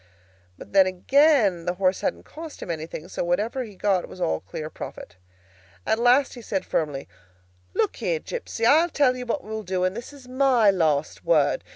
But 0.57 0.73
then, 0.73 0.87
again, 0.87 1.65
the 1.65 1.75
horse 1.75 2.01
hadn't 2.01 2.23
cost 2.25 2.63
him 2.63 2.71
anything; 2.71 3.07
so 3.07 3.23
whatever 3.23 3.63
he 3.63 3.75
got 3.75 4.07
was 4.07 4.19
all 4.19 4.39
clear 4.39 4.67
profit. 4.67 5.15
At 5.85 5.99
last 5.99 6.33
he 6.33 6.41
said 6.41 6.65
firmly, 6.65 7.07
"Look 7.75 7.97
here, 7.97 8.17
gipsy! 8.17 8.65
I 8.65 8.87
tell 8.91 9.15
you 9.15 9.27
what 9.27 9.43
we 9.43 9.51
will 9.51 9.61
do; 9.61 9.83
and 9.83 9.95
this 9.95 10.11
is 10.11 10.27
my 10.27 10.71
last 10.71 11.23
word. 11.23 11.63